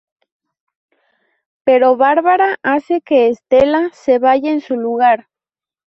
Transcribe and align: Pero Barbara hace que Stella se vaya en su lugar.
Pero 1.63 1.95
Barbara 1.95 2.57
hace 2.63 3.01
que 3.01 3.29
Stella 3.35 3.91
se 3.93 4.17
vaya 4.17 4.51
en 4.51 4.61
su 4.61 4.75
lugar. 4.75 5.27